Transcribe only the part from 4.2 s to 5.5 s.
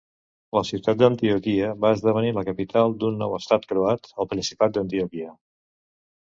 el Principat d'Antioquia.